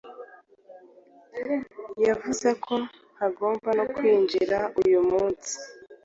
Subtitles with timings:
[2.07, 2.73] Yavuze ko
[3.15, 5.53] ntagomba no kwinjira uyu munsi.